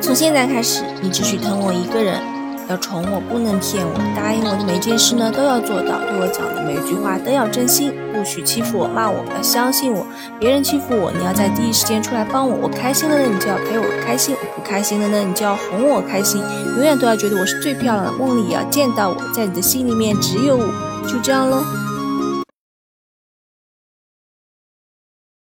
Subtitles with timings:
[0.00, 2.18] 从现在开始你只许疼我一个人
[2.68, 10.06] 要宠我不能骗我答应我的每件事呢都要做到对我讲的每句话都要真心不许欺负我骂我要相信我。
[10.38, 16.40] 别人欺负我你要在第一时间出来帮我我开心了呢你就要陪我开心我不开心了呢你就要哄我开心
[16.76, 21.79] 永远都要觉得我是最漂亮的梦里也要见到我在你的心里面只有我就这样喽